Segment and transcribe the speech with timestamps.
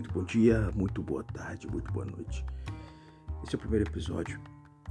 [0.00, 2.46] bom dia, muito boa tarde, muito boa noite.
[3.44, 4.40] Esse é o primeiro episódio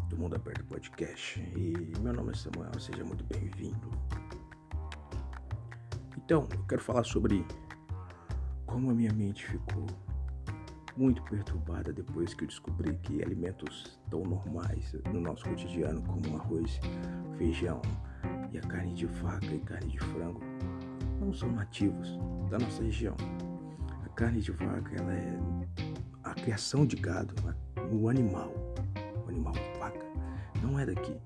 [0.10, 3.90] do Mundo Aberto Podcast e meu nome é Samuel, seja muito bem-vindo.
[6.16, 7.44] Então, eu quero falar sobre
[8.68, 9.88] como a minha mente ficou
[10.96, 16.80] muito perturbada depois que eu descobri que alimentos tão normais no nosso cotidiano, como arroz,
[17.40, 17.82] feijão
[18.52, 20.42] e a carne de vaca e carne de frango,
[21.20, 22.20] não são nativos
[22.52, 23.16] da nossa região
[24.22, 25.40] carne de vaca, ela é
[26.24, 27.34] a criação de gado,
[27.92, 28.54] o animal,
[29.26, 30.06] o animal vaca,
[30.62, 31.20] não é daqui.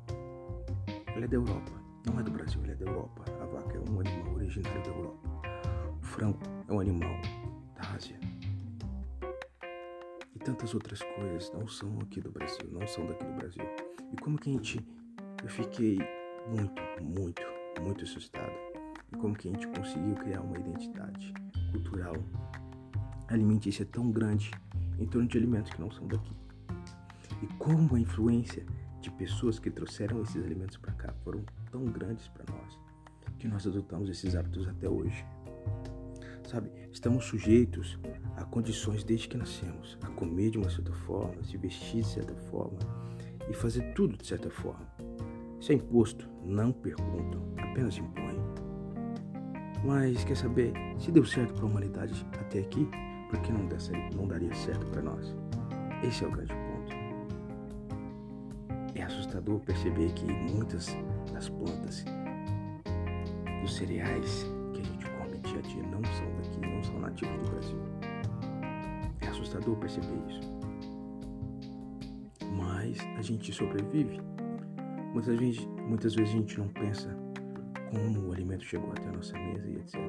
[1.08, 1.74] Ela é da Europa,
[2.08, 3.26] não é do Brasil, ela é da Europa.
[3.42, 5.30] A vaca é um animal originário da Europa.
[6.02, 7.20] O frango é um animal
[7.76, 8.18] da Ásia.
[10.34, 13.66] E tantas outras coisas não são aqui do Brasil, não são daqui do Brasil.
[14.14, 14.88] E como que a gente,
[15.44, 16.00] eu fiquei
[16.48, 17.42] muito, muito,
[17.82, 18.54] muito assustado.
[19.12, 21.34] E como que a gente conseguiu criar uma identidade
[21.74, 22.16] cultural
[23.28, 24.52] alimentícia tão grande
[25.00, 26.34] em torno de alimentos que não são daqui.
[27.42, 28.66] E como a influência
[29.02, 32.80] de pessoas que trouxeram esses alimentos para cá foram tão grandes para nós
[33.38, 35.26] que nós adotamos esses hábitos até hoje.
[36.48, 38.00] Sabe, estamos sujeitos
[38.38, 42.36] a condições desde que nascemos, a comer de uma certa forma, se vestir de certa
[42.50, 42.80] forma
[43.50, 44.88] e fazer tudo de certa forma.
[45.60, 48.40] Isso é imposto, não perguntam, apenas impõem.
[49.84, 52.88] Mas quer saber, se deu certo para a humanidade até aqui,
[53.30, 53.68] porque não,
[54.16, 55.36] não daria certo para nós.
[56.04, 56.96] Esse é o grande ponto.
[58.96, 60.96] É assustador perceber que muitas
[61.34, 62.06] das plantas,
[63.62, 67.38] dos cereais que a gente come dia a dia não são daqui, não são nativos
[67.38, 67.80] do Brasil.
[69.22, 70.42] É assustador perceber isso.
[72.56, 74.22] Mas a gente sobrevive.
[75.14, 77.10] Muitas vezes, muitas vezes a gente não pensa
[77.90, 80.00] como o alimento chegou até a nossa mesa e etc.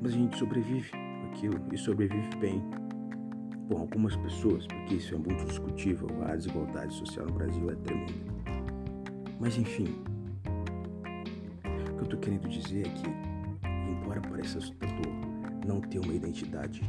[0.00, 0.90] Mas a gente sobrevive
[1.34, 2.62] aquilo e sobrevive bem.
[3.68, 8.12] Por algumas pessoas, porque isso é muito discutível, a desigualdade social no Brasil é tremenda.
[9.40, 10.04] Mas enfim,
[11.90, 13.08] o que eu estou querendo dizer é que,
[13.90, 15.06] embora pareça assustador
[15.66, 16.82] não ter uma identidade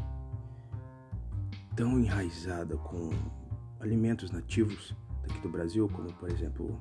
[1.78, 3.10] tão enraizada com
[3.80, 6.78] alimentos nativos daqui do Brasil, como por exemplo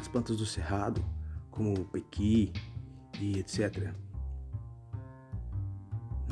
[0.00, 1.04] as plantas do cerrado,
[1.50, 2.52] como o pequi
[3.20, 3.94] e etc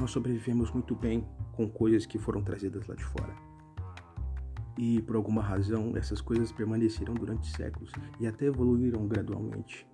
[0.03, 3.33] nós sobrevivemos muito bem com coisas que foram trazidas lá de fora.
[4.77, 9.87] E por alguma razão, essas coisas permaneceram durante séculos e até evoluíram gradualmente,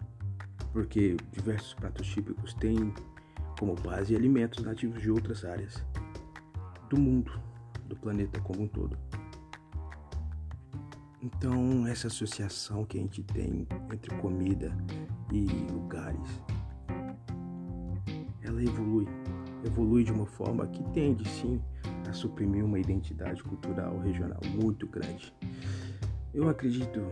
[0.72, 2.94] porque diversos pratos típicos têm
[3.58, 5.84] como base alimentos nativos de outras áreas
[6.88, 7.38] do mundo,
[7.86, 8.96] do planeta como um todo.
[11.20, 14.74] Então, essa associação que a gente tem entre comida
[15.30, 16.40] e lugares,
[18.40, 19.06] ela evolui
[19.64, 21.60] evolui de uma forma que tende sim
[22.08, 25.32] a suprimir uma identidade cultural regional muito grande.
[26.32, 27.02] Eu acredito,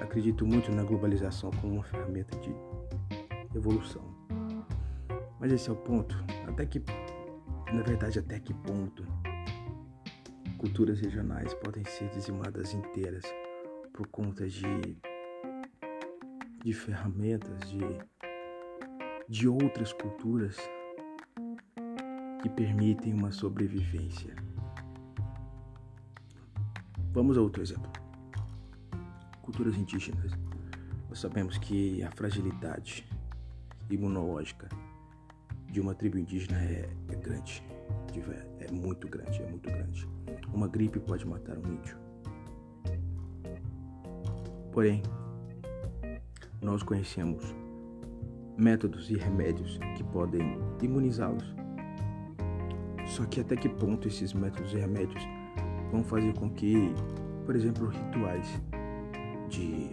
[0.00, 2.54] acredito muito na globalização como uma ferramenta de
[3.54, 4.02] evolução.
[5.38, 6.22] Mas esse é o ponto.
[6.46, 6.82] Até que,
[7.72, 9.04] na verdade, até que ponto
[10.58, 13.24] culturas regionais podem ser dizimadas inteiras
[13.94, 14.98] por conta de,
[16.62, 17.80] de ferramentas de,
[19.26, 20.58] de outras culturas
[22.40, 24.34] que permitem uma sobrevivência.
[27.12, 27.90] Vamos a outro exemplo.
[29.42, 30.32] Culturas indígenas.
[31.08, 33.06] Nós sabemos que a fragilidade
[33.90, 34.68] imunológica
[35.70, 37.62] de uma tribo indígena é, é grande,
[38.60, 40.08] é muito grande, é muito grande.
[40.52, 41.96] Uma gripe pode matar um índio.
[44.72, 45.02] Porém,
[46.62, 47.42] nós conhecemos
[48.56, 51.59] métodos e remédios que podem imunizá-los
[53.20, 55.22] só que até que ponto esses métodos e remédios
[55.92, 56.94] vão fazer com que,
[57.44, 58.62] por exemplo, rituais
[59.50, 59.90] de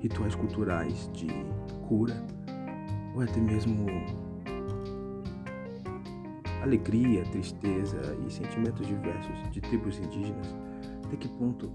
[0.00, 1.28] rituais culturais de
[1.86, 2.14] cura
[3.14, 3.86] ou até mesmo
[6.60, 10.56] alegria, tristeza e sentimentos diversos de tribos indígenas,
[11.04, 11.70] até que ponto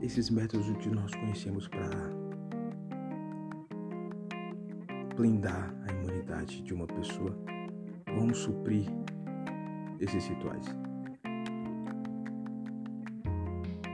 [0.00, 1.90] esses métodos que nós conhecemos para
[5.16, 7.36] blindar a imunidade de uma pessoa
[8.14, 8.86] vão suprir
[10.00, 10.66] esses rituais?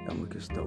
[0.09, 0.67] É uma questão.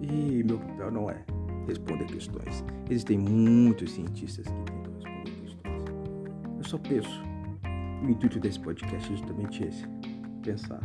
[0.00, 1.24] E meu papel não é
[1.66, 2.64] responder questões.
[2.88, 5.84] Existem muitos cientistas que tentam responder questões.
[6.58, 7.22] Eu só penso.
[8.04, 9.84] O intuito desse podcast é justamente esse:
[10.42, 10.80] pensar.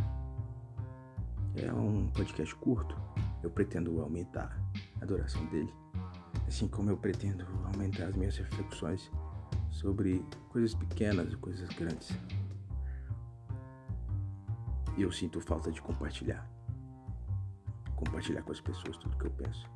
[1.56, 2.96] É um podcast curto.
[3.42, 4.56] Eu pretendo aumentar
[5.00, 5.72] a duração dele,
[6.46, 9.10] assim como eu pretendo aumentar as minhas reflexões
[9.72, 12.10] sobre coisas pequenas e coisas grandes.
[14.96, 16.46] eu sinto falta de compartilhar.
[17.96, 19.68] Compartilhar com as pessoas tudo que eu penso.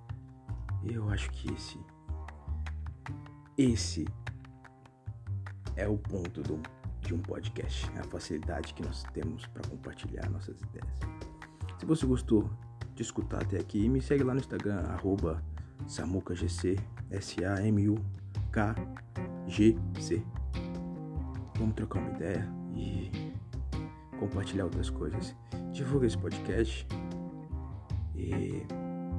[0.84, 1.78] E eu acho que esse.
[3.56, 4.06] Esse
[5.74, 6.60] é o ponto do,
[7.00, 7.90] de um podcast.
[7.98, 10.86] A facilidade que nós temos para compartilhar nossas ideias.
[11.78, 12.50] Se você gostou
[12.94, 15.42] de escutar até aqui, me segue lá no Instagram, arroba
[15.86, 16.76] SamucaGC,
[19.48, 20.22] S-A-M-U-K-G-C.
[21.58, 23.10] Vamos trocar uma ideia e
[24.18, 25.34] compartilhar outras coisas.
[25.72, 26.86] Divulga esse podcast.
[28.14, 28.66] E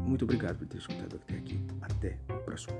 [0.05, 1.59] muito obrigado por ter escutado até aqui.
[1.81, 2.77] Até o próximo.